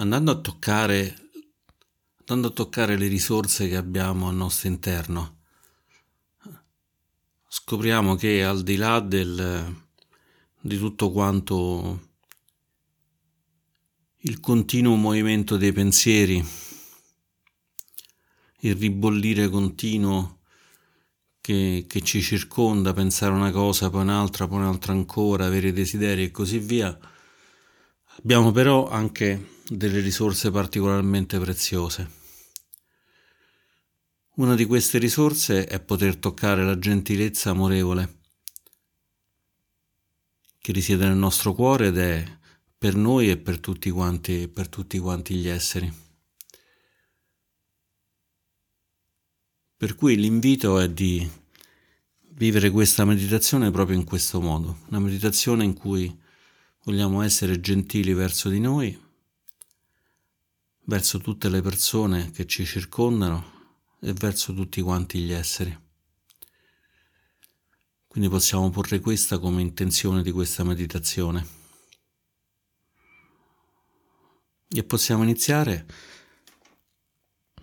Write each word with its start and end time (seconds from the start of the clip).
andando 0.00 0.30
a 0.30 0.40
toccare 0.40 1.28
andando 2.20 2.48
a 2.48 2.52
toccare 2.52 2.96
le 2.96 3.08
risorse 3.08 3.68
che 3.68 3.76
abbiamo 3.76 4.28
al 4.28 4.36
nostro 4.36 4.68
interno, 4.68 5.38
scopriamo 7.48 8.14
che 8.14 8.44
al 8.44 8.62
di 8.62 8.76
là 8.76 9.00
del, 9.00 9.74
di 10.60 10.78
tutto 10.78 11.10
quanto 11.10 12.08
il 14.18 14.38
continuo 14.38 14.94
movimento 14.94 15.56
dei 15.56 15.72
pensieri, 15.72 16.44
il 18.60 18.76
ribollire 18.76 19.48
continuo 19.48 20.38
che, 21.40 21.84
che, 21.88 22.00
ci 22.02 22.22
circonda, 22.22 22.92
pensare 22.92 23.32
una 23.32 23.50
cosa, 23.50 23.90
poi 23.90 24.02
un'altra, 24.02 24.46
poi 24.46 24.58
un'altra 24.58 24.92
ancora, 24.92 25.46
avere 25.46 25.72
desideri 25.72 26.24
e 26.24 26.30
così 26.30 26.58
via, 26.58 26.96
abbiamo 28.16 28.50
però 28.50 28.88
anche 28.88 29.58
delle 29.68 30.00
risorse 30.00 30.50
particolarmente 30.50 31.38
preziose. 31.38 32.18
Una 34.34 34.54
di 34.54 34.64
queste 34.64 34.98
risorse 34.98 35.66
è 35.66 35.80
poter 35.80 36.16
toccare 36.16 36.64
la 36.64 36.78
gentilezza 36.78 37.50
amorevole 37.50 38.18
che 40.58 40.72
risiede 40.72 41.06
nel 41.06 41.16
nostro 41.16 41.54
cuore 41.54 41.88
ed 41.88 41.98
è 41.98 42.38
per 42.76 42.94
noi 42.94 43.30
e 43.30 43.36
per 43.36 43.58
tutti 43.58 43.90
quanti, 43.90 44.48
per 44.48 44.68
tutti 44.68 44.98
quanti 44.98 45.34
gli 45.34 45.48
esseri. 45.48 45.92
Per 49.76 49.94
cui 49.94 50.16
l'invito 50.16 50.78
è 50.78 50.90
di 50.90 51.28
vivere 52.32 52.70
questa 52.70 53.04
meditazione 53.04 53.70
proprio 53.70 53.96
in 53.96 54.04
questo 54.04 54.40
modo, 54.40 54.80
una 54.88 54.98
meditazione 54.98 55.64
in 55.64 55.74
cui 55.74 56.19
vogliamo 56.90 57.22
essere 57.22 57.60
gentili 57.60 58.12
verso 58.14 58.48
di 58.48 58.58
noi, 58.58 59.00
verso 60.86 61.20
tutte 61.20 61.48
le 61.48 61.62
persone 61.62 62.32
che 62.32 62.46
ci 62.46 62.66
circondano 62.66 63.78
e 64.00 64.12
verso 64.12 64.52
tutti 64.52 64.80
quanti 64.80 65.20
gli 65.20 65.30
esseri. 65.30 65.88
Quindi 68.08 68.28
possiamo 68.28 68.70
porre 68.70 68.98
questa 68.98 69.38
come 69.38 69.60
intenzione 69.60 70.24
di 70.24 70.32
questa 70.32 70.64
meditazione. 70.64 71.58
E 74.68 74.82
possiamo 74.82 75.22
iniziare 75.22 75.86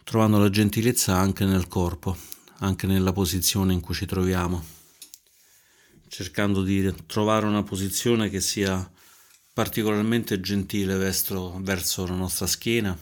trovando 0.05 0.38
la 0.38 0.50
gentilezza 0.50 1.17
anche 1.17 1.44
nel 1.44 1.67
corpo, 1.67 2.16
anche 2.59 2.88
nella 2.88 3.11
posizione 3.11 3.73
in 3.73 3.81
cui 3.81 3.94
ci 3.94 4.05
troviamo, 4.05 4.64
cercando 6.08 6.64
di 6.64 6.95
trovare 7.05 7.45
una 7.45 7.64
posizione 7.64 8.30
che 8.30 8.39
sia 8.39 8.89
particolarmente 9.58 10.39
gentile 10.39 10.97
verso, 10.97 11.59
verso 11.63 12.05
la 12.05 12.13
nostra 12.13 12.45
schiena 12.45 12.95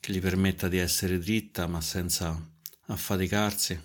che 0.00 0.12
gli 0.12 0.20
permetta 0.20 0.66
di 0.66 0.78
essere 0.78 1.20
dritta 1.20 1.68
ma 1.68 1.80
senza 1.80 2.36
affaticarsi, 2.86 3.80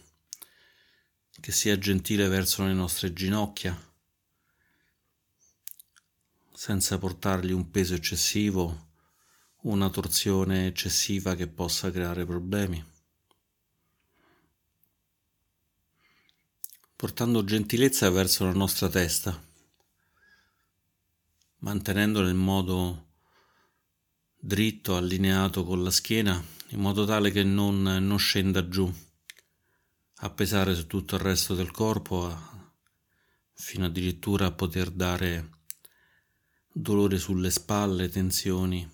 che 1.40 1.52
sia 1.52 1.78
gentile 1.78 2.28
verso 2.28 2.66
le 2.66 2.74
nostre 2.74 3.14
ginocchia, 3.14 3.80
senza 6.52 6.98
portargli 6.98 7.52
un 7.52 7.70
peso 7.70 7.94
eccessivo 7.94 8.88
una 9.62 9.92
torsione 9.92 10.66
eccessiva 10.66 11.36
che 11.36 11.46
possa 11.46 11.92
creare 11.92 12.26
problemi. 12.26 12.84
Portando 16.96 17.44
gentilezza 17.44 18.10
verso 18.10 18.46
la 18.46 18.54
nostra 18.54 18.90
testa, 18.90 19.45
mantenendola 21.60 22.30
in 22.30 22.38
modo 22.38 23.08
dritto, 24.38 24.96
allineato 24.96 25.64
con 25.64 25.84
la 25.84 25.92
schiena, 25.92 26.44
in 26.70 26.80
modo 26.80 27.06
tale 27.06 27.32
che 27.32 27.44
non, 27.44 27.82
non 27.82 28.18
scenda 28.18 28.68
giù 28.68 28.92
a 30.20 30.30
pesare 30.30 30.76
su 30.76 30.88
tutto 30.88 31.16
il 31.16 31.22
resto 31.22 31.56
del 31.56 31.72
corpo, 31.72 32.28
a, 32.28 32.74
fino 33.54 33.86
addirittura 33.86 34.48
a 34.48 34.52
poter 34.52 34.92
dare 34.92 35.50
dolore 36.72 37.18
sulle 37.18 37.50
spalle, 37.50 38.10
tensioni 38.10 38.90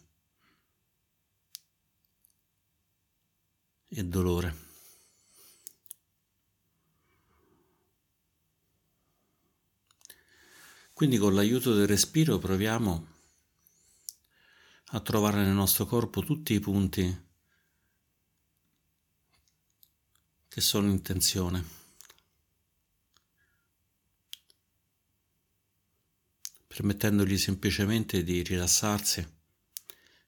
e 3.87 4.05
dolore. 4.05 4.70
Quindi 11.01 11.17
con 11.17 11.33
l'aiuto 11.33 11.73
del 11.73 11.87
respiro 11.87 12.37
proviamo 12.37 13.07
a 14.89 14.99
trovare 14.99 15.43
nel 15.43 15.51
nostro 15.51 15.87
corpo 15.87 16.21
tutti 16.21 16.53
i 16.53 16.59
punti 16.59 17.25
che 20.47 20.61
sono 20.61 20.91
in 20.91 21.01
tensione. 21.01 21.65
permettendogli 26.67 27.39
semplicemente 27.39 28.23
di 28.23 28.43
rilassarsi, 28.43 29.27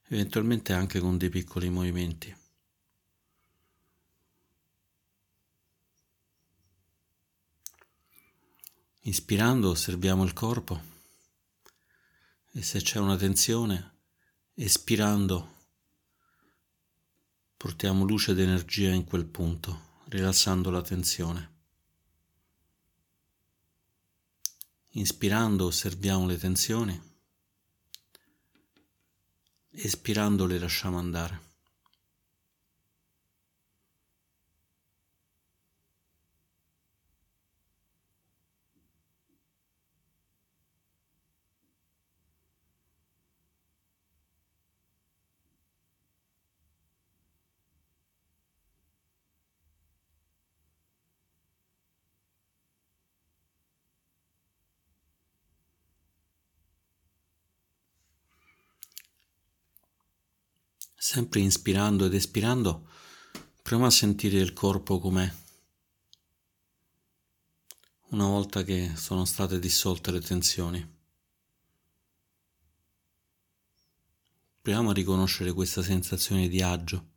eventualmente 0.08 0.74
anche 0.74 1.00
con 1.00 1.20
dei 1.20 1.30
piccoli 1.30 1.70
movimenti. 1.70 2.43
Inspirando 9.06 9.70
osserviamo 9.70 10.24
il 10.24 10.34
corpo 10.34 10.82
e 12.52 12.62
se 12.62 12.82
c'è 12.82 13.00
una 13.00 13.18
tensione 13.18 13.92
Espirando 14.56 15.52
portiamo 17.58 18.06
luce 18.06 18.32
ed 18.32 18.40
energia 18.40 18.92
in 18.92 19.04
quel 19.04 19.26
punto, 19.26 20.02
rilassando 20.10 20.70
la 20.70 20.84
tensione. 20.84 21.52
Inspirando 24.90 25.66
osserviamo 25.66 26.28
le 26.28 26.38
tensioni, 26.38 27.02
espirando 29.72 30.46
le 30.46 30.60
lasciamo 30.60 31.00
andare. 31.00 31.43
Sempre 61.14 61.42
inspirando 61.42 62.06
ed 62.06 62.16
espirando, 62.16 62.88
proviamo 63.62 63.86
a 63.86 63.92
sentire 63.92 64.40
il 64.40 64.52
corpo 64.52 64.98
com'è. 64.98 65.32
Una 68.08 68.26
volta 68.26 68.64
che 68.64 68.94
sono 68.96 69.24
state 69.24 69.60
dissolte 69.60 70.10
le 70.10 70.22
tensioni. 70.22 70.98
Proviamo 74.60 74.90
a 74.90 74.94
riconoscere 74.94 75.54
questa 75.54 75.84
sensazione 75.84 76.48
di 76.48 76.64
agio. 76.64 77.10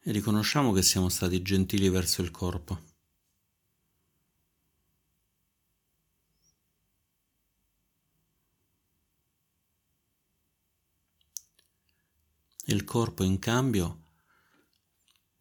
E 0.00 0.12
riconosciamo 0.12 0.72
che 0.72 0.82
siamo 0.82 1.08
stati 1.08 1.40
gentili 1.40 1.88
verso 1.88 2.20
il 2.20 2.30
corpo. 2.30 2.87
Il 12.70 12.84
corpo 12.84 13.24
in 13.24 13.38
cambio 13.38 14.02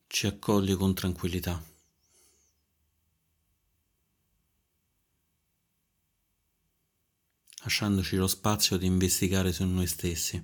ci 0.08 0.28
accoglie 0.28 0.76
con 0.76 0.94
tranquillità. 0.94 1.76
lasciandoci 7.68 8.16
lo 8.16 8.28
spazio 8.28 8.78
di 8.78 8.86
investigare 8.86 9.52
su 9.52 9.66
noi 9.66 9.88
stessi, 9.88 10.42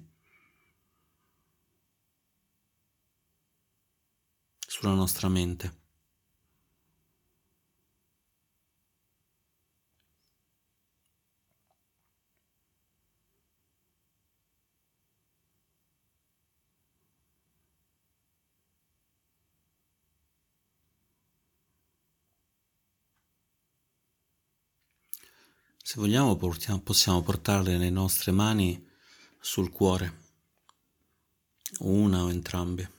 sulla 4.59 4.93
nostra 4.93 5.29
mente. 5.29 5.82
Se 25.93 25.99
vogliamo 25.99 26.35
possiamo 26.35 27.21
portarle 27.21 27.77
le 27.77 27.91
nostre 27.91 28.31
mani 28.31 28.83
sul 29.39 29.69
cuore, 29.69 30.21
una 31.81 32.23
o 32.23 32.31
entrambe. 32.31 32.91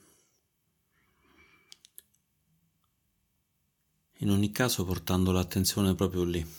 In 4.19 4.29
ogni 4.29 4.49
caso 4.53 4.85
portando 4.85 5.33
l'attenzione 5.33 5.93
proprio 5.93 6.23
lì, 6.23 6.53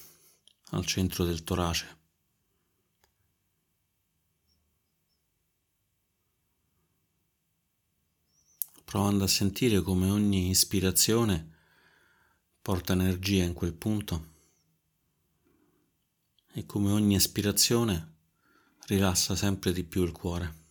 al 0.72 0.84
centro 0.84 1.24
del 1.24 1.42
torace. 1.42 1.96
Provando 8.84 9.24
a 9.24 9.28
sentire 9.28 9.80
come 9.80 10.10
ogni 10.10 10.50
ispirazione 10.50 11.54
porta 12.60 12.92
energia 12.92 13.42
in 13.42 13.54
quel 13.54 13.72
punto 13.72 14.34
e 16.56 16.64
come 16.64 16.90
ogni 16.90 17.14
espirazione 17.14 18.14
rilassa 18.86 19.36
sempre 19.36 19.74
di 19.74 19.84
più 19.84 20.04
il 20.04 20.12
cuore. 20.12 20.64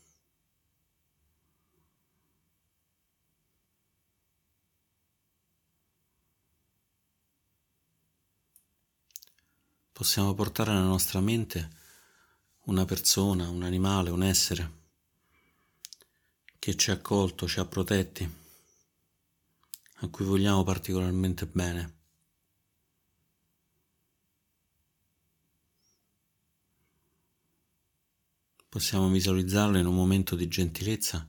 Possiamo 9.91 10.33
portare 10.33 10.73
nella 10.73 10.85
nostra 10.85 11.19
mente 11.19 11.69
una 12.65 12.85
persona, 12.85 13.47
un 13.47 13.61
animale, 13.61 14.09
un 14.09 14.23
essere 14.23 14.83
che 16.57 16.75
ci 16.75 16.89
ha 16.89 16.93
accolto, 16.93 17.47
ci 17.47 17.59
ha 17.59 17.65
protetti, 17.65 18.27
a 19.97 20.07
cui 20.07 20.25
vogliamo 20.25 20.63
particolarmente 20.63 21.45
bene. 21.45 22.04
Possiamo 28.75 29.07
visualizzarla 29.07 29.79
in 29.79 29.85
un 29.85 29.95
momento 29.95 30.35
di 30.35 30.49
gentilezza, 30.49 31.25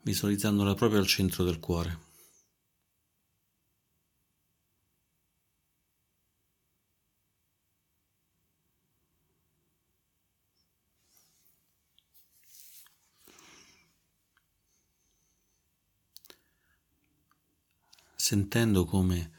visualizzandola 0.00 0.74
proprio 0.74 0.98
al 0.98 1.06
centro 1.06 1.44
del 1.44 1.60
cuore. 1.60 2.00
Sentendo 18.16 18.84
come 18.84 19.30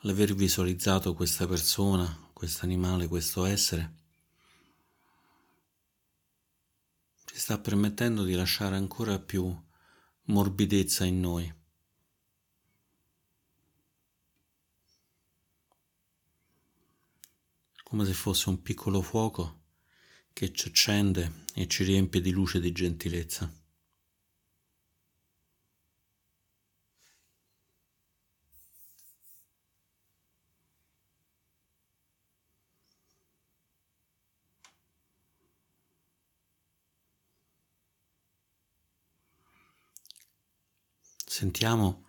l'aver 0.00 0.34
visualizzato 0.34 1.14
questa 1.14 1.46
persona, 1.46 2.28
questo 2.32 2.64
animale, 2.64 3.06
questo 3.06 3.44
essere, 3.44 4.05
ci 7.36 7.42
sta 7.42 7.58
permettendo 7.58 8.24
di 8.24 8.32
lasciare 8.32 8.76
ancora 8.76 9.18
più 9.18 9.54
morbidezza 10.22 11.04
in 11.04 11.20
noi. 11.20 11.54
Come 17.82 18.06
se 18.06 18.14
fosse 18.14 18.48
un 18.48 18.62
piccolo 18.62 19.02
fuoco 19.02 19.64
che 20.32 20.50
ci 20.50 20.68
accende 20.68 21.44
e 21.52 21.66
ci 21.68 21.84
riempie 21.84 22.22
di 22.22 22.30
luce 22.30 22.56
e 22.56 22.62
di 22.62 22.72
gentilezza. 22.72 23.52
Sentiamo 41.36 42.08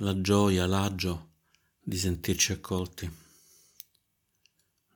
la 0.00 0.20
gioia, 0.20 0.66
l'agio 0.66 1.30
di 1.80 1.96
sentirci 1.96 2.52
accolti, 2.52 3.10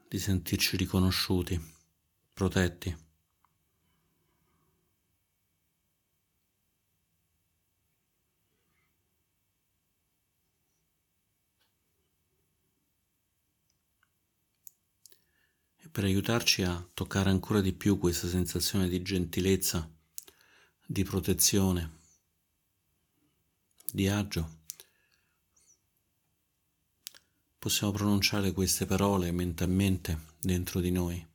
di 0.06 0.18
sentirci 0.18 0.76
riconosciuti, 0.76 1.58
protetti. 2.34 2.94
Per 15.90 16.04
aiutarci 16.04 16.62
a 16.64 16.86
toccare 16.92 17.30
ancora 17.30 17.62
di 17.62 17.72
più 17.72 17.96
questa 17.96 18.28
sensazione 18.28 18.88
di 18.88 19.00
gentilezza, 19.00 19.93
di 20.86 21.02
protezione, 21.02 21.98
di 23.90 24.06
agio. 24.06 24.62
Possiamo 27.58 27.92
pronunciare 27.92 28.52
queste 28.52 28.84
parole 28.84 29.32
mentalmente 29.32 30.32
dentro 30.38 30.80
di 30.80 30.90
noi. 30.90 31.26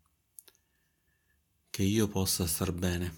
Che 1.72 1.84
io 1.84 2.08
possa 2.08 2.46
star 2.46 2.72
bene, 2.72 3.18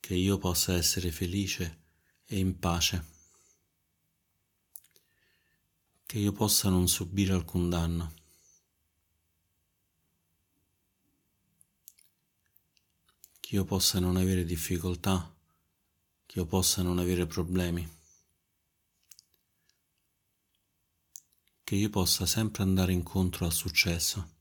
che 0.00 0.14
io 0.14 0.38
possa 0.38 0.74
essere 0.74 1.12
felice 1.12 1.82
e 2.24 2.38
in 2.38 2.58
pace, 2.58 3.04
che 6.04 6.18
io 6.18 6.32
possa 6.32 6.68
non 6.68 6.88
subire 6.88 7.32
alcun 7.32 7.68
danno. 7.68 8.23
Io 13.54 13.64
possa 13.64 14.00
non 14.00 14.16
avere 14.16 14.44
difficoltà, 14.44 15.32
che 16.26 16.38
io 16.40 16.44
possa 16.44 16.82
non 16.82 16.98
avere 16.98 17.24
problemi, 17.24 17.88
che 21.62 21.76
io 21.76 21.88
possa 21.88 22.26
sempre 22.26 22.64
andare 22.64 22.92
incontro 22.92 23.44
al 23.44 23.52
successo. 23.52 24.32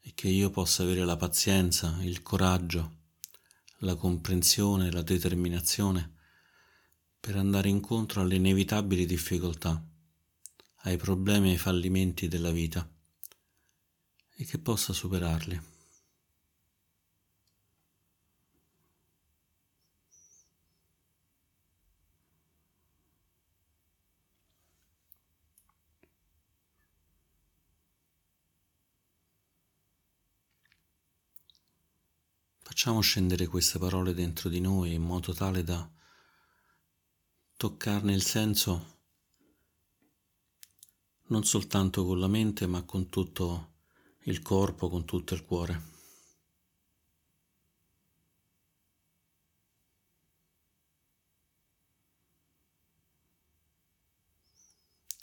E 0.00 0.14
che 0.14 0.28
io 0.28 0.48
possa 0.48 0.84
avere 0.84 1.04
la 1.04 1.16
pazienza, 1.16 1.98
il 2.00 2.22
coraggio, 2.22 2.96
la 3.80 3.94
comprensione, 3.94 4.90
la 4.90 5.02
determinazione 5.02 6.14
per 7.20 7.36
andare 7.36 7.68
incontro 7.68 8.22
alle 8.22 8.36
inevitabili 8.36 9.04
difficoltà, 9.04 9.86
ai 10.84 10.96
problemi 10.96 11.48
e 11.48 11.52
ai 11.52 11.58
fallimenti 11.58 12.26
della 12.26 12.50
vita 12.52 12.90
e 14.40 14.44
che 14.44 14.58
possa 14.58 14.92
superarli. 14.92 15.60
Facciamo 32.60 33.00
scendere 33.00 33.48
queste 33.48 33.80
parole 33.80 34.14
dentro 34.14 34.48
di 34.48 34.60
noi 34.60 34.92
in 34.92 35.02
modo 35.02 35.34
tale 35.34 35.64
da 35.64 35.90
toccarne 37.56 38.12
il 38.14 38.22
senso 38.22 38.98
non 41.26 41.44
soltanto 41.44 42.04
con 42.04 42.20
la 42.20 42.28
mente 42.28 42.68
ma 42.68 42.84
con 42.84 43.08
tutto 43.08 43.77
il 44.28 44.42
corpo 44.42 44.90
con 44.90 45.06
tutto 45.06 45.32
il 45.32 45.42
cuore. 45.42 45.96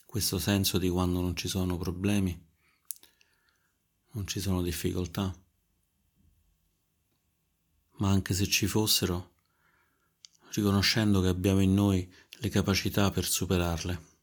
Questo 0.06 0.40
senso 0.40 0.80
di 0.80 0.90
quando 0.90 1.22
non 1.22 1.36
ci 1.36 1.48
sono 1.48 1.78
problemi, 1.78 2.36
non 4.12 4.26
ci 4.26 4.40
sono 4.40 4.64
difficoltà, 4.64 5.32
ma 7.98 8.10
anche 8.10 8.34
se 8.34 8.48
ci 8.48 8.66
fossero, 8.66 9.34
riconoscendo 10.54 11.22
che 11.22 11.28
abbiamo 11.28 11.60
in 11.60 11.76
noi 11.76 12.12
le 12.40 12.50
capacità 12.50 13.12
per 13.12 13.26
superarle. 13.26 14.15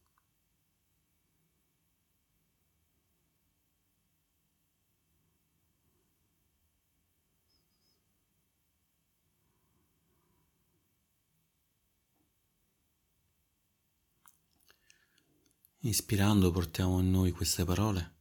Ispirando 15.85 16.49
portiamo 16.49 17.01
in 17.01 17.11
noi 17.11 17.31
queste 17.31 17.65
parole, 17.65 18.13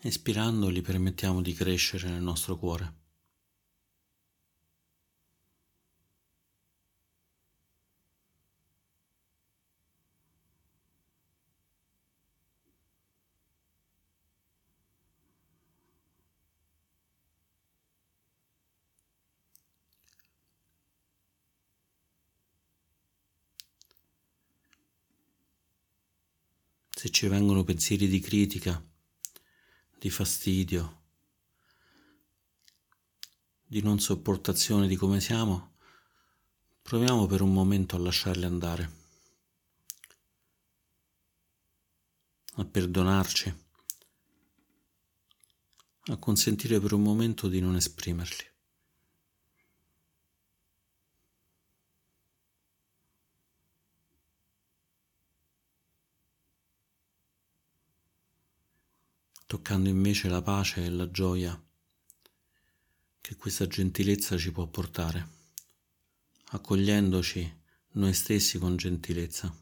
espirando 0.00 0.70
li 0.70 0.80
permettiamo 0.80 1.42
di 1.42 1.52
crescere 1.52 2.08
nel 2.08 2.22
nostro 2.22 2.56
cuore. 2.56 2.99
Se 27.00 27.08
ci 27.08 27.28
vengono 27.28 27.64
pensieri 27.64 28.08
di 28.08 28.20
critica, 28.20 28.78
di 29.98 30.10
fastidio, 30.10 31.04
di 33.64 33.80
non 33.80 33.98
sopportazione 33.98 34.86
di 34.86 34.96
come 34.96 35.18
siamo, 35.18 35.76
proviamo 36.82 37.24
per 37.24 37.40
un 37.40 37.54
momento 37.54 37.96
a 37.96 38.00
lasciarli 38.00 38.44
andare, 38.44 38.92
a 42.56 42.66
perdonarci, 42.66 43.64
a 46.02 46.16
consentire 46.18 46.80
per 46.80 46.92
un 46.92 47.00
momento 47.00 47.48
di 47.48 47.60
non 47.60 47.76
esprimerli. 47.76 48.49
Toccando 59.50 59.88
invece 59.88 60.28
la 60.28 60.42
pace 60.42 60.84
e 60.84 60.90
la 60.90 61.10
gioia 61.10 61.60
che 63.20 63.34
questa 63.34 63.66
gentilezza 63.66 64.36
ci 64.38 64.52
può 64.52 64.68
portare, 64.68 65.28
accogliendoci 66.50 67.60
noi 67.94 68.12
stessi 68.12 68.60
con 68.60 68.76
gentilezza. 68.76 69.52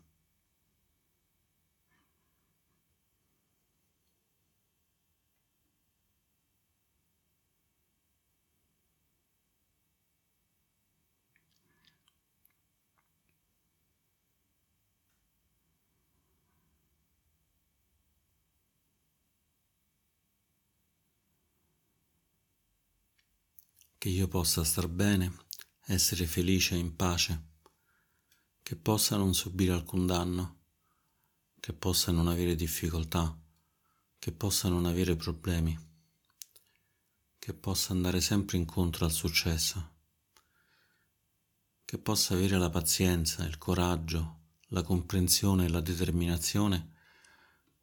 Che 23.98 24.10
io 24.10 24.28
possa 24.28 24.62
star 24.62 24.86
bene, 24.86 25.36
essere 25.86 26.24
felice 26.24 26.76
e 26.76 26.78
in 26.78 26.94
pace, 26.94 27.46
che 28.62 28.76
possa 28.76 29.16
non 29.16 29.34
subire 29.34 29.72
alcun 29.72 30.06
danno, 30.06 30.60
che 31.58 31.72
possa 31.72 32.12
non 32.12 32.28
avere 32.28 32.54
difficoltà, 32.54 33.36
che 34.20 34.30
possa 34.30 34.68
non 34.68 34.86
avere 34.86 35.16
problemi, 35.16 35.76
che 37.40 37.54
possa 37.54 37.92
andare 37.92 38.20
sempre 38.20 38.56
incontro 38.56 39.04
al 39.04 39.10
successo, 39.10 39.96
che 41.84 41.98
possa 41.98 42.34
avere 42.34 42.56
la 42.56 42.70
pazienza, 42.70 43.44
il 43.44 43.58
coraggio, 43.58 44.42
la 44.68 44.82
comprensione 44.82 45.64
e 45.64 45.68
la 45.70 45.80
determinazione 45.80 46.92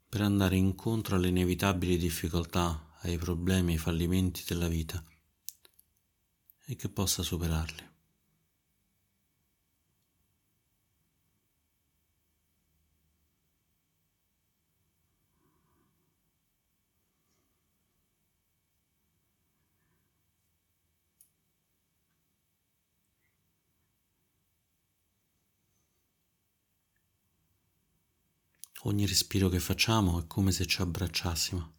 per 0.08 0.22
andare 0.22 0.56
incontro 0.56 1.18
alle 1.18 1.28
inevitabili 1.28 1.98
difficoltà, 1.98 2.94
ai 3.02 3.18
problemi, 3.18 3.74
ai 3.74 3.80
fallimenti 3.80 4.44
della 4.48 4.70
vita 4.70 5.04
e 6.66 6.76
che 6.76 6.90
possa 6.90 7.22
superarli. 7.24 7.94
Ogni 28.84 29.08
respiro 29.08 29.50
che 29.50 29.60
facciamo 29.60 30.20
è 30.20 30.28
come 30.28 30.52
se 30.52 30.68
ci 30.68 30.80
abbracciassimo. 30.82 31.74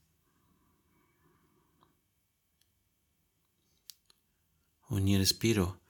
Ogni 4.96 5.18
respiro 5.18 5.82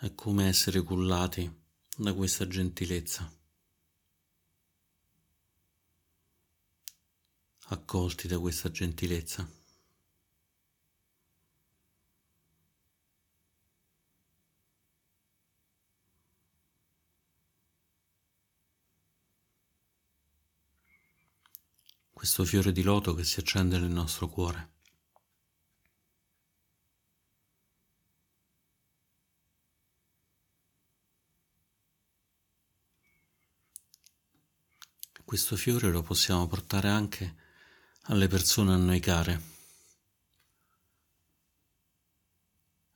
è 0.00 0.12
come 0.16 0.48
essere 0.48 0.82
cullati 0.82 1.48
da 1.96 2.12
questa 2.12 2.48
gentilezza, 2.48 3.32
accolti 7.66 8.26
da 8.26 8.40
questa 8.40 8.68
gentilezza. 8.68 9.48
Questo 22.10 22.44
fiore 22.44 22.72
di 22.72 22.82
loto 22.82 23.14
che 23.14 23.22
si 23.22 23.38
accende 23.38 23.78
nel 23.78 23.90
nostro 23.90 24.26
cuore. 24.28 24.71
Questo 35.32 35.56
fiore 35.56 35.90
lo 35.90 36.02
possiamo 36.02 36.46
portare 36.46 36.90
anche 36.90 37.36
alle 38.02 38.28
persone 38.28 38.74
a 38.74 38.76
noi 38.76 39.00
care, 39.00 39.42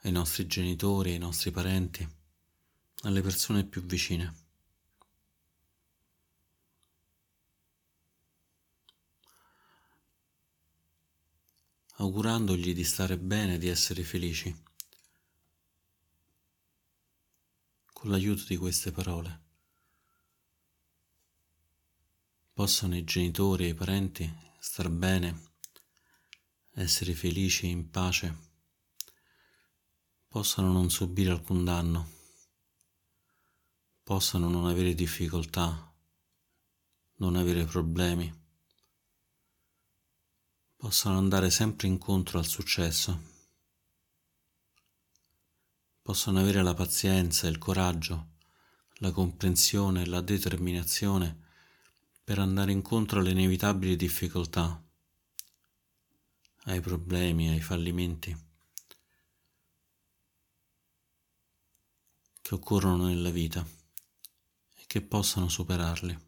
ai 0.02 0.12
nostri 0.12 0.46
genitori, 0.46 1.12
ai 1.12 1.18
nostri 1.18 1.50
parenti, 1.50 2.06
alle 3.04 3.22
persone 3.22 3.64
più 3.64 3.82
vicine. 3.86 4.44
augurandogli 11.98 12.74
di 12.74 12.84
stare 12.84 13.16
bene, 13.16 13.56
di 13.56 13.68
essere 13.68 14.02
felici, 14.02 14.54
con 17.94 18.10
l'aiuto 18.10 18.44
di 18.46 18.58
queste 18.58 18.92
parole 18.92 19.45
possano 22.56 22.96
i 22.96 23.04
genitori 23.04 23.66
e 23.66 23.68
i 23.68 23.74
parenti 23.74 24.34
star 24.58 24.88
bene, 24.88 25.56
essere 26.72 27.12
felici 27.12 27.66
e 27.66 27.68
in 27.68 27.90
pace, 27.90 28.34
possano 30.26 30.72
non 30.72 30.88
subire 30.88 31.32
alcun 31.32 31.64
danno, 31.64 32.10
possano 34.02 34.48
non 34.48 34.64
avere 34.64 34.94
difficoltà, 34.94 35.94
non 37.16 37.36
avere 37.36 37.66
problemi, 37.66 38.32
possano 40.76 41.18
andare 41.18 41.50
sempre 41.50 41.88
incontro 41.88 42.38
al 42.38 42.46
successo, 42.46 43.20
possano 46.00 46.38
avere 46.38 46.62
la 46.62 46.72
pazienza, 46.72 47.48
il 47.48 47.58
coraggio, 47.58 48.36
la 49.00 49.10
comprensione 49.10 50.00
e 50.00 50.06
la 50.06 50.22
determinazione 50.22 51.44
per 52.26 52.40
andare 52.40 52.72
incontro 52.72 53.20
alle 53.20 53.30
inevitabili 53.30 53.94
difficoltà, 53.94 54.82
ai 56.64 56.80
problemi, 56.80 57.50
ai 57.50 57.60
fallimenti 57.60 58.36
che 62.42 62.54
occorrono 62.56 63.06
nella 63.06 63.30
vita 63.30 63.64
e 64.74 64.82
che 64.88 65.02
possano 65.02 65.48
superarli. 65.48 66.18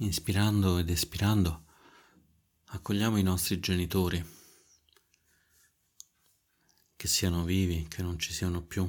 Inspirando 0.00 0.78
ed 0.78 0.90
espirando, 0.90 1.64
accogliamo 2.66 3.16
i 3.16 3.22
nostri 3.22 3.58
genitori, 3.60 4.24
che 6.96 7.08
siano 7.08 7.44
vivi, 7.44 7.86
che 7.88 8.02
non 8.02 8.18
ci 8.18 8.32
siano 8.32 8.62
più, 8.62 8.88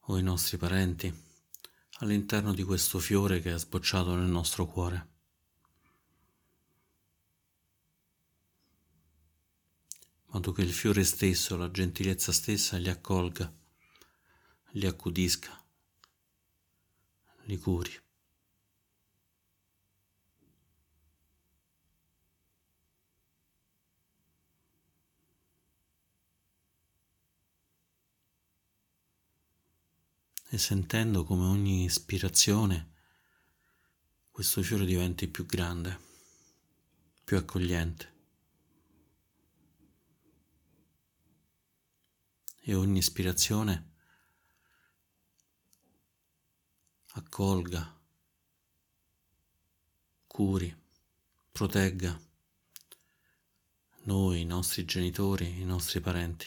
o 0.00 0.18
i 0.18 0.22
nostri 0.22 0.56
parenti, 0.56 1.12
all'interno 1.98 2.52
di 2.52 2.62
questo 2.64 2.98
fiore 2.98 3.40
che 3.40 3.54
è 3.54 3.58
sbocciato 3.58 4.14
nel 4.14 4.28
nostro 4.28 4.66
cuore. 4.66 5.10
modo 10.32 10.52
che 10.52 10.62
il 10.62 10.72
fiore 10.72 11.04
stesso, 11.04 11.56
la 11.56 11.70
gentilezza 11.70 12.32
stessa 12.32 12.78
li 12.78 12.88
accolga, 12.88 13.52
li 14.70 14.86
accudisca, 14.86 15.62
li 17.44 17.58
curi. 17.58 17.92
E 30.52 30.58
sentendo 30.58 31.24
come 31.24 31.46
ogni 31.46 31.84
ispirazione 31.84 32.92
questo 34.30 34.62
fiore 34.62 34.84
diventi 34.84 35.26
più 35.26 35.46
grande, 35.46 35.98
più 37.24 37.38
accogliente. 37.38 38.12
E 42.60 42.74
ogni 42.74 42.98
ispirazione 42.98 43.92
accolga, 47.12 47.98
curi, 50.26 50.76
protegga 51.50 52.20
noi, 54.02 54.40
i 54.42 54.44
nostri 54.44 54.84
genitori, 54.84 55.60
i 55.60 55.64
nostri 55.64 56.00
parenti. 56.00 56.46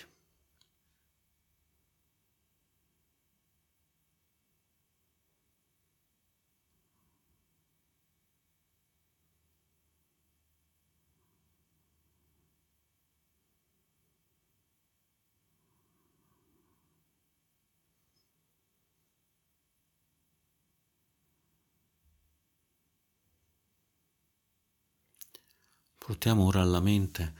Portiamo 26.05 26.45
ora 26.45 26.61
alla 26.61 26.81
mente 26.81 27.33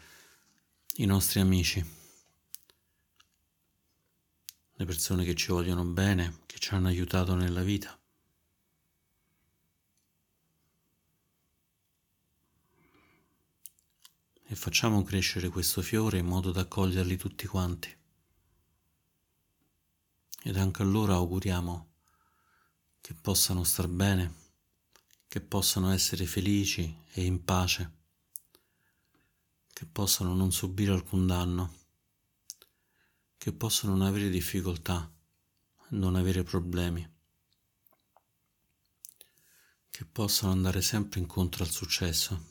i 0.96 1.06
nostri 1.06 1.40
amici, 1.40 1.86
le 4.74 4.86
persone 4.86 5.24
che 5.24 5.36
ci 5.36 5.52
vogliono 5.52 5.86
bene, 5.86 6.40
che 6.48 6.58
ci 6.58 6.74
hanno 6.74 6.88
aiutato 6.88 7.36
nella 7.36 7.62
vita. 7.62 7.96
E 14.48 14.56
facciamo 14.56 15.04
crescere 15.04 15.50
questo 15.50 15.84
fiore 15.84 16.18
in 16.18 16.26
modo 16.26 16.52
da 16.52 16.62
accoglierli 16.62 17.18
tutti 17.18 17.46
quanti. 17.46 17.96
Ed 20.42 20.58
anche 20.58 20.82
a 20.82 20.86
loro 20.86 21.14
auguriamo 21.14 21.92
che 23.00 23.14
possano 23.14 23.64
star 23.64 23.88
bene, 23.88 24.34
che 25.28 25.40
possano 25.40 25.92
essere 25.92 26.26
felici 26.26 27.04
e 27.12 27.26
in 27.26 27.44
pace 27.46 28.04
che 29.76 29.86
possano 29.86 30.34
non 30.34 30.54
subire 30.54 30.94
alcun 30.94 31.28
danno, 31.28 31.74
che 33.38 33.52
possano 33.52 33.98
non 33.98 34.08
avere 34.08 34.30
difficoltà, 34.30 35.14
non 35.90 36.16
avere 36.16 36.44
problemi, 36.44 37.06
che 39.90 40.06
possano 40.06 40.54
andare 40.54 40.82
sempre 40.82 41.20
incontro 41.20 41.66
al 41.66 41.70
successo, 41.70 42.46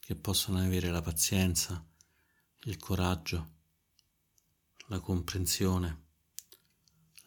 che 0.00 0.14
possano 0.14 0.58
avere 0.58 0.90
la 0.90 1.00
pazienza, 1.00 1.82
il 2.64 2.76
coraggio, 2.76 3.52
la 4.88 5.00
comprensione, 5.00 6.02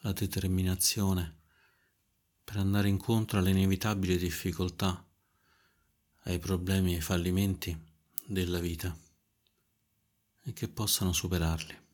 la 0.01 0.13
determinazione 0.13 1.39
per 2.43 2.57
andare 2.57 2.89
incontro 2.89 3.39
alle 3.39 3.49
inevitabili 3.49 4.17
difficoltà 4.17 5.03
ai 6.27 6.39
problemi 6.39 6.91
e 6.91 6.95
ai 6.95 7.01
fallimenti 7.01 7.77
della 8.25 8.59
vita 8.59 8.95
e 10.43 10.53
che 10.53 10.67
possano 10.67 11.13
superarli. 11.13 11.86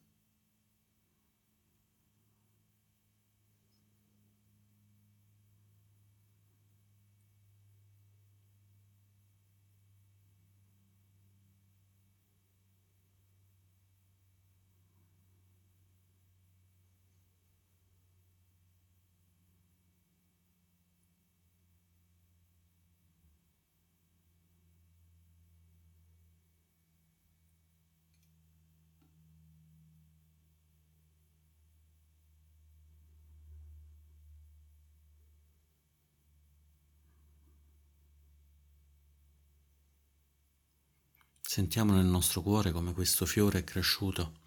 Sentiamo 41.53 41.93
nel 41.93 42.05
nostro 42.05 42.41
cuore 42.41 42.71
come 42.71 42.93
questo 42.93 43.27
fiore 43.27 43.59
è 43.59 43.63
cresciuto, 43.63 44.39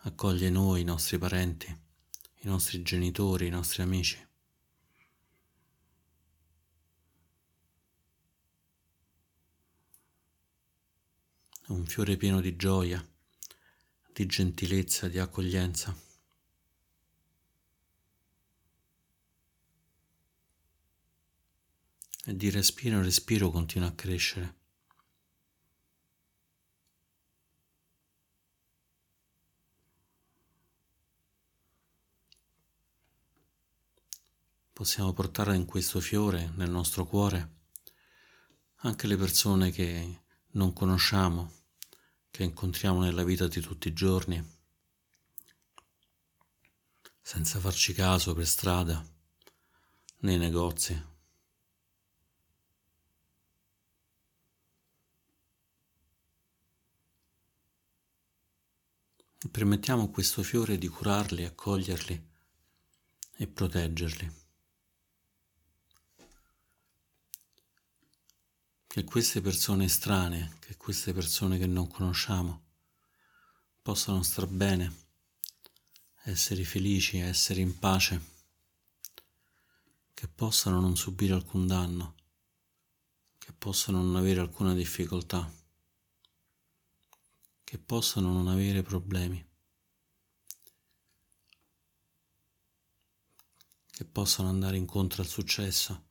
accoglie 0.00 0.50
noi, 0.50 0.82
i 0.82 0.84
nostri 0.84 1.16
parenti, 1.16 1.66
i 1.68 2.46
nostri 2.46 2.82
genitori, 2.82 3.46
i 3.46 3.48
nostri 3.48 3.80
amici. 3.80 4.28
un 11.68 11.86
fiore 11.86 12.18
pieno 12.18 12.42
di 12.42 12.54
gioia, 12.54 13.02
di 14.12 14.26
gentilezza, 14.26 15.08
di 15.08 15.18
accoglienza. 15.18 15.96
E 22.26 22.36
di 22.36 22.50
respiro 22.50 22.96
in 22.96 23.04
respiro 23.04 23.50
continua 23.50 23.88
a 23.88 23.94
crescere. 23.94 24.59
Possiamo 34.80 35.12
portare 35.12 35.54
in 35.56 35.66
questo 35.66 36.00
fiore, 36.00 36.52
nel 36.54 36.70
nostro 36.70 37.04
cuore, 37.04 37.56
anche 38.76 39.06
le 39.06 39.18
persone 39.18 39.70
che 39.70 40.22
non 40.52 40.72
conosciamo, 40.72 41.52
che 42.30 42.44
incontriamo 42.44 43.02
nella 43.02 43.22
vita 43.22 43.46
di 43.46 43.60
tutti 43.60 43.88
i 43.88 43.92
giorni, 43.92 44.42
senza 47.20 47.60
farci 47.60 47.92
caso 47.92 48.32
per 48.32 48.46
strada, 48.46 49.06
nei 50.20 50.38
negozi. 50.38 51.08
permettiamo 59.50 60.04
a 60.04 60.08
questo 60.08 60.42
fiore 60.42 60.78
di 60.78 60.88
curarli, 60.88 61.44
accoglierli 61.44 62.28
e 63.36 63.46
proteggerli. 63.46 64.39
Che 68.92 69.04
queste 69.04 69.40
persone 69.40 69.86
strane, 69.86 70.56
che 70.58 70.76
queste 70.76 71.12
persone 71.12 71.58
che 71.58 71.66
non 71.66 71.86
conosciamo, 71.86 72.62
possano 73.80 74.20
star 74.24 74.48
bene, 74.48 74.92
essere 76.24 76.64
felici, 76.64 77.18
essere 77.18 77.60
in 77.60 77.78
pace, 77.78 78.20
che 80.12 80.26
possano 80.26 80.80
non 80.80 80.96
subire 80.96 81.34
alcun 81.34 81.68
danno, 81.68 82.14
che 83.38 83.52
possano 83.52 84.02
non 84.02 84.16
avere 84.16 84.40
alcuna 84.40 84.74
difficoltà, 84.74 85.48
che 87.62 87.78
possano 87.78 88.32
non 88.32 88.48
avere 88.48 88.82
problemi, 88.82 89.46
che 93.88 94.04
possano 94.04 94.48
andare 94.48 94.76
incontro 94.76 95.22
al 95.22 95.28
successo 95.28 96.08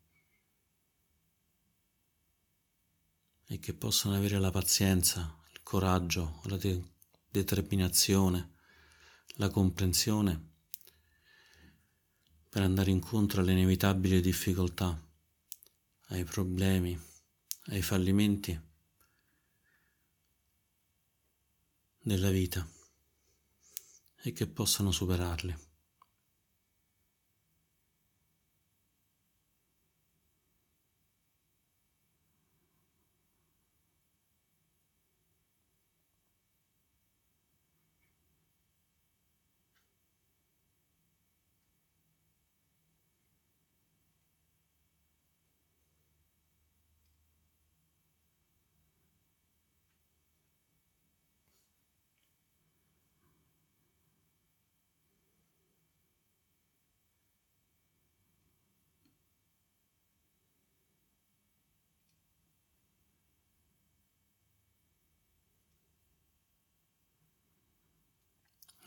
e 3.51 3.57
che 3.57 3.73
possano 3.73 4.15
avere 4.15 4.37
la 4.37 4.51
pazienza, 4.51 5.35
il 5.51 5.63
coraggio, 5.63 6.39
la 6.43 6.55
de- 6.57 6.83
determinazione, 7.31 8.53
la 9.37 9.49
comprensione 9.49 10.47
per 12.47 12.61
andare 12.61 12.91
incontro 12.91 13.41
alle 13.41 13.53
inevitabili 13.53 14.21
difficoltà, 14.21 14.95
ai 16.09 16.23
problemi, 16.25 16.99
ai 17.69 17.81
fallimenti 17.81 18.59
della 22.01 22.29
vita 22.29 22.67
e 24.21 24.31
che 24.31 24.45
possano 24.45 24.91
superarli. 24.91 25.68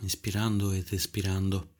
Inspirando 0.02 0.72
ed 0.72 0.92
espirando. 0.92 1.70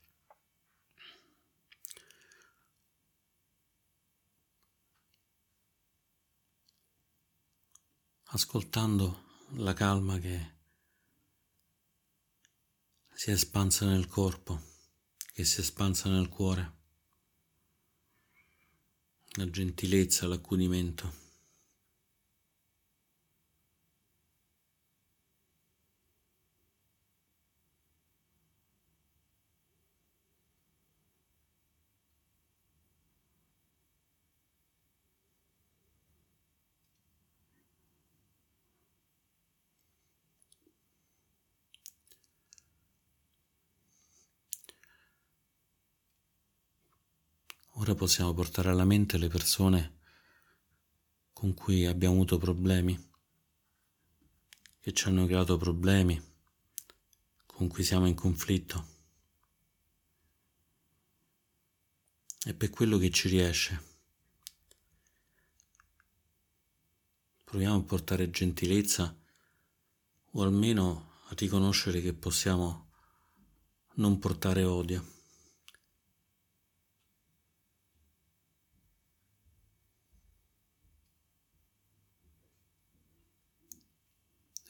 Ascoltando 8.34 9.24
la 9.56 9.74
calma 9.74 10.18
che 10.18 10.60
si 13.12 13.30
è 13.30 13.34
espansa 13.34 13.86
nel 13.86 14.06
corpo, 14.06 14.60
che 15.34 15.44
si 15.44 15.58
è 15.58 15.60
espansa 15.60 16.08
nel 16.08 16.28
cuore, 16.28 16.80
la 19.32 19.50
gentilezza, 19.50 20.26
l'accudimento. 20.26 21.31
Ora 47.92 48.00
possiamo 48.00 48.32
portare 48.32 48.70
alla 48.70 48.86
mente 48.86 49.18
le 49.18 49.28
persone 49.28 49.98
con 51.30 51.52
cui 51.52 51.84
abbiamo 51.84 52.14
avuto 52.14 52.38
problemi, 52.38 53.10
che 54.80 54.94
ci 54.94 55.08
hanno 55.08 55.26
creato 55.26 55.58
problemi, 55.58 56.18
con 57.44 57.68
cui 57.68 57.84
siamo 57.84 58.06
in 58.06 58.14
conflitto. 58.14 58.86
E 62.46 62.54
per 62.54 62.70
quello 62.70 62.96
che 62.96 63.10
ci 63.10 63.28
riesce. 63.28 63.82
Proviamo 67.44 67.76
a 67.76 67.82
portare 67.82 68.30
gentilezza 68.30 69.14
o 70.30 70.42
almeno 70.42 71.18
a 71.28 71.34
riconoscere 71.34 72.00
che 72.00 72.14
possiamo 72.14 72.90
non 73.96 74.18
portare 74.18 74.64
odio. 74.64 75.20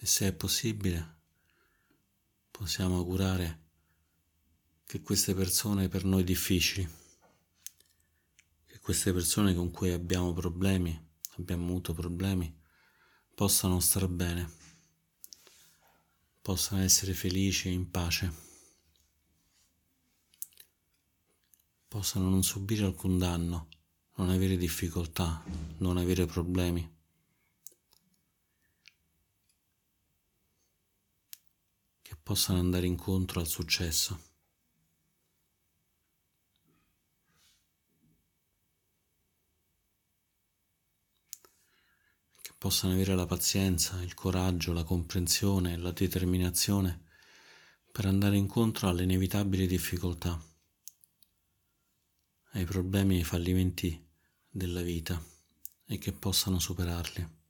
E 0.03 0.07
se 0.07 0.27
è 0.27 0.33
possibile 0.33 1.21
possiamo 2.51 2.97
augurare 2.97 3.61
che 4.85 5.01
queste 5.01 5.33
persone 5.33 5.89
per 5.89 6.05
noi 6.05 6.25
difficili, 6.25 6.87
che 8.67 8.81
queste 8.81 9.13
persone 9.13 9.55
con 9.55 9.71
cui 9.71 9.93
abbiamo 9.93 10.33
problemi, 10.33 11.11
abbiamo 11.37 11.67
avuto 11.67 11.95
problemi, 11.95 12.53
possano 13.33 13.79
star 13.79 14.09
bene, 14.09 14.51
possano 16.43 16.83
essere 16.83 17.15
felici 17.15 17.69
e 17.69 17.71
in 17.71 17.89
pace, 17.89 18.33
possano 21.87 22.29
non 22.29 22.43
subire 22.43 22.85
alcun 22.85 23.19
danno, 23.19 23.69
non 24.17 24.31
avere 24.31 24.57
difficoltà, 24.57 25.45
non 25.77 25.97
avere 25.97 26.27
problemi. 26.27 26.92
Possano 32.23 32.61
andare 32.61 32.87
incontro 32.87 33.41
al 33.41 33.47
successo. 33.49 34.31
Che 42.41 42.53
possano 42.57 42.93
avere 42.95 43.15
la 43.15 43.27
pazienza, 43.27 44.01
il 44.03 44.15
coraggio, 44.15 44.73
la 44.73 44.85
comprensione, 44.85 45.77
la 45.77 45.91
determinazione 45.91 47.11
per 47.91 48.07
andare 48.07 48.37
incontro 48.37 48.89
alle 48.89 49.03
inevitabili 49.03 49.67
difficoltà, 49.67 50.41
ai 52.53 52.65
problemi 52.65 53.17
e 53.17 53.19
ai 53.19 53.25
fallimenti 53.25 54.09
della 54.49 54.83
vita 54.83 55.23
e 55.87 55.99
che 55.99 56.13
possano 56.13 56.59
superarli. 56.59 57.42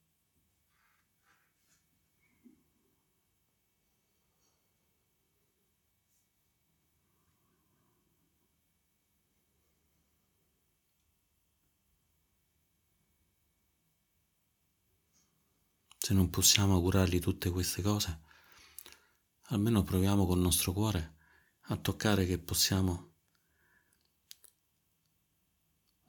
Se 16.05 16.15
non 16.15 16.31
possiamo 16.31 16.75
augurargli 16.75 17.21
tutte 17.21 17.49
queste 17.51 17.81
cose, 17.81 18.23
almeno 19.51 19.85
proviamo 19.85 20.27
col 20.27 20.41
nostro 20.41 20.73
cuore 20.73 21.15
a 21.67 21.77
toccare 21.77 22.27
che 22.27 22.39
possiamo 22.39 23.13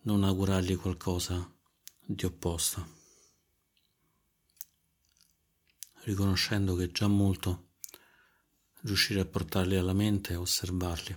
non 0.01 0.23
augurargli 0.23 0.75
qualcosa 0.77 1.47
di 1.99 2.25
opposto, 2.25 2.87
riconoscendo 6.05 6.73
che 6.73 6.85
è 6.85 6.91
già 6.91 7.05
molto 7.05 7.73
riuscire 8.81 9.19
a 9.19 9.25
portarli 9.25 9.75
alla 9.75 9.93
mente 9.93 10.33
e 10.33 10.37
osservarli. 10.37 11.15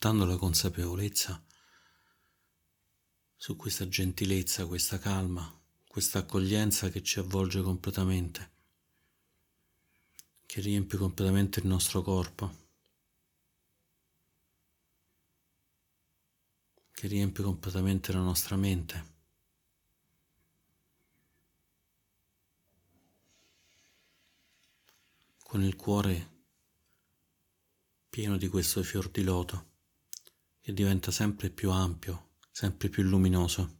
Portando 0.00 0.24
la 0.24 0.38
consapevolezza 0.38 1.44
su 3.36 3.54
questa 3.54 3.86
gentilezza, 3.86 4.64
questa 4.64 4.98
calma, 4.98 5.60
questa 5.86 6.20
accoglienza 6.20 6.88
che 6.88 7.02
ci 7.02 7.18
avvolge 7.18 7.60
completamente, 7.60 8.50
che 10.46 10.62
riempie 10.62 10.96
completamente 10.96 11.60
il 11.60 11.66
nostro 11.66 12.00
corpo, 12.00 12.50
che 16.92 17.06
riempie 17.06 17.44
completamente 17.44 18.10
la 18.12 18.20
nostra 18.20 18.56
mente. 18.56 19.18
con 25.42 25.64
il 25.64 25.74
cuore 25.74 26.44
pieno 28.08 28.36
di 28.36 28.46
questo 28.46 28.84
fior 28.84 29.08
di 29.08 29.24
loto 29.24 29.69
che 30.70 30.72
diventa 30.72 31.10
sempre 31.10 31.50
più 31.50 31.70
ampio, 31.70 32.34
sempre 32.52 32.88
più 32.88 33.02
luminoso. 33.02 33.78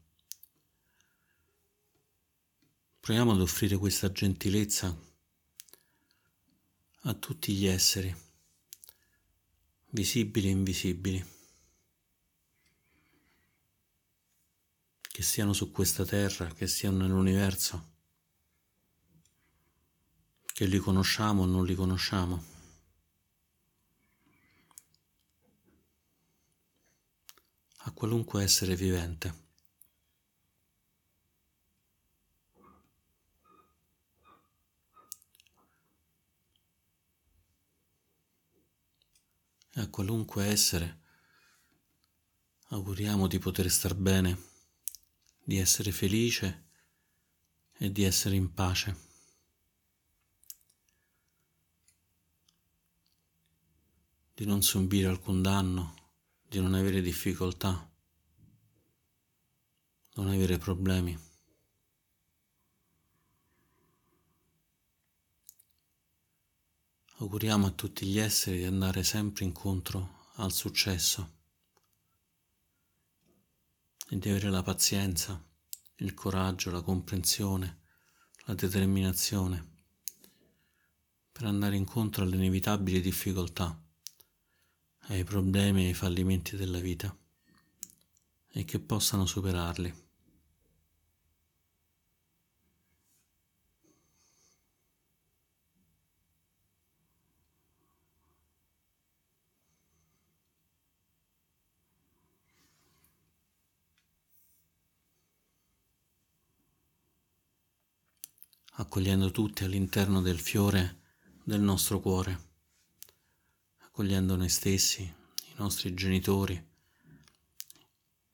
Proviamo 2.98 3.32
ad 3.32 3.40
offrire 3.40 3.76
questa 3.76 4.10
gentilezza 4.10 4.94
a 7.02 7.14
tutti 7.14 7.54
gli 7.54 7.66
esseri, 7.66 8.14
visibili 9.90 10.48
e 10.48 10.50
invisibili, 10.50 11.24
che 15.00 15.22
siano 15.22 15.52
su 15.52 15.70
questa 15.70 16.04
terra, 16.04 16.52
che 16.52 16.66
siano 16.66 16.98
nell'universo, 16.98 17.88
che 20.52 20.66
li 20.66 20.78
conosciamo 20.78 21.42
o 21.42 21.46
non 21.46 21.64
li 21.64 21.74
conosciamo. 21.76 22.49
qualunque 27.92 28.42
essere 28.42 28.74
vivente. 28.74 29.48
a 39.74 39.88
qualunque 39.88 40.46
essere 40.46 40.98
auguriamo 42.68 43.26
di 43.26 43.38
poter 43.38 43.70
star 43.70 43.94
bene, 43.94 44.38
di 45.42 45.58
essere 45.58 45.90
felice 45.90 46.68
e 47.76 47.90
di 47.90 48.04
essere 48.04 48.36
in 48.36 48.52
pace. 48.52 49.08
Di 54.34 54.44
non 54.44 54.62
subire 54.62 55.08
alcun 55.08 55.42
danno 55.42 55.99
di 56.50 56.58
non 56.58 56.74
avere 56.74 57.00
difficoltà, 57.00 57.88
non 60.14 60.26
avere 60.30 60.58
problemi. 60.58 61.16
Auguriamo 67.18 67.66
a 67.66 67.70
tutti 67.70 68.04
gli 68.04 68.18
esseri 68.18 68.58
di 68.58 68.64
andare 68.64 69.04
sempre 69.04 69.44
incontro 69.44 70.26
al 70.38 70.50
successo 70.50 71.38
e 74.08 74.18
di 74.18 74.28
avere 74.28 74.50
la 74.50 74.64
pazienza, 74.64 75.40
il 75.98 76.14
coraggio, 76.14 76.72
la 76.72 76.82
comprensione, 76.82 77.82
la 78.46 78.54
determinazione 78.54 79.68
per 81.30 81.44
andare 81.44 81.76
incontro 81.76 82.24
alle 82.24 82.34
inevitabili 82.34 83.00
difficoltà, 83.00 83.80
ai 85.10 85.24
problemi 85.24 85.84
e 85.84 85.86
ai 85.88 85.94
fallimenti 85.94 86.56
della 86.56 86.78
vita 86.78 87.14
e 88.52 88.64
che 88.64 88.78
possano 88.78 89.26
superarli. 89.26 90.08
accogliendo 108.80 109.30
tutti 109.30 109.62
all'interno 109.64 110.22
del 110.22 110.38
fiore 110.38 111.00
del 111.44 111.60
nostro 111.60 112.00
cuore, 112.00 112.49
accogliendo 114.00 114.34
noi 114.34 114.48
stessi, 114.48 115.02
i 115.02 115.54
nostri 115.56 115.92
genitori, 115.92 116.68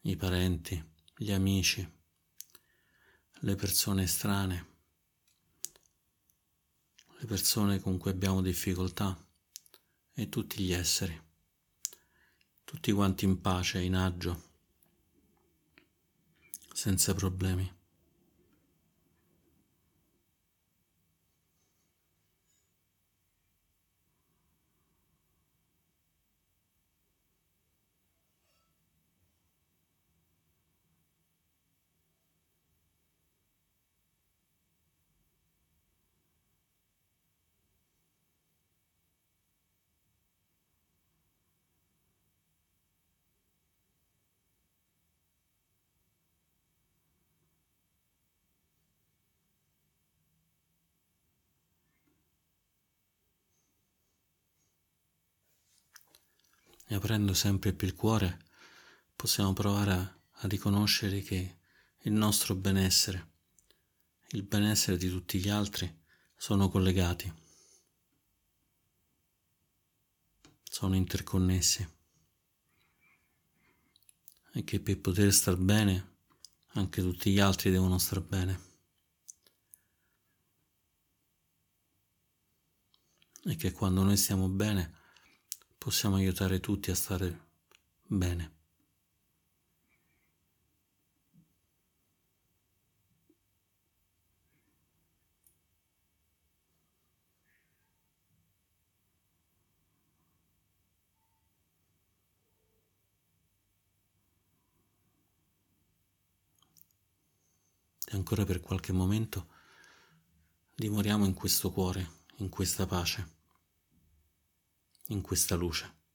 i 0.03 0.15
parenti, 0.15 0.81
gli 1.17 1.33
amici, 1.33 1.85
le 3.41 3.55
persone 3.57 4.07
strane, 4.07 4.67
le 7.19 7.27
persone 7.27 7.81
con 7.81 7.99
cui 7.99 8.13
abbiamo 8.13 8.43
difficoltà 8.43 9.21
e 10.15 10.29
tutti 10.29 10.63
gli 10.63 10.73
esseri, 10.73 11.21
tutti 12.63 12.93
quanti 12.93 13.25
in 13.25 13.41
pace, 13.41 13.81
in 13.81 13.97
agio, 13.97 14.43
senza 16.73 17.13
problemi. 17.13 17.76
E 56.87 56.95
aprendo 56.95 57.35
sempre 57.35 57.73
più 57.73 57.87
il 57.87 57.95
cuore 57.95 58.45
possiamo 59.15 59.53
provare 59.53 59.93
a, 59.93 60.19
a 60.31 60.47
riconoscere 60.47 61.21
che 61.23 61.59
il 62.03 62.13
nostro 62.13 62.55
benessere, 62.55 63.33
il 64.31 64.45
benessere 64.45 64.97
di 64.97 65.09
tutti 65.09 65.39
gli 65.39 65.49
altri 65.49 66.03
sono 66.37 66.69
collegati, 66.69 67.33
sono 70.63 70.95
interconnessi 70.95 71.95
e 74.53 74.65
che 74.65 74.81
per 74.81 75.01
poter 75.01 75.33
star 75.33 75.57
bene 75.57 76.15
anche 76.75 77.03
tutti 77.03 77.33
gli 77.33 77.41
altri 77.41 77.71
devono 77.71 77.99
star 77.99 78.21
bene. 78.21 78.65
E 83.45 83.57
che 83.57 83.73
quando 83.73 84.03
noi 84.03 84.17
stiamo 84.17 84.49
bene 84.49 84.96
possiamo 85.87 86.17
aiutare 86.17 86.59
tutti 86.59 86.91
a 86.91 86.97
stare 86.97 87.41
bene. 88.03 88.55
E 108.09 108.17
ancora 108.17 108.45
per 108.45 108.59
qualche 108.59 108.91
momento 108.91 109.47
dimoriamo 110.75 111.25
in 111.25 111.35
questo 111.35 111.71
cuore, 111.71 112.11
in 112.39 112.49
questa 112.49 112.87
pace 112.87 113.36
in 115.09 115.21
questa 115.21 115.55
luce. 115.55 116.06